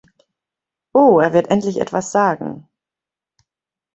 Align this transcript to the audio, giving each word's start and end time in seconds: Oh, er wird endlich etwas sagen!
Oh, 0.95 1.19
er 1.19 1.31
wird 1.31 1.51
endlich 1.51 1.79
etwas 1.79 2.11
sagen! 2.11 2.67